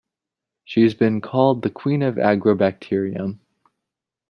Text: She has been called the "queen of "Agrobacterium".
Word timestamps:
She 0.63 0.81
has 0.81 0.95
been 0.95 1.21
called 1.21 1.61
the 1.61 1.69
"queen 1.69 2.01
of 2.01 2.15
"Agrobacterium". 2.15 3.37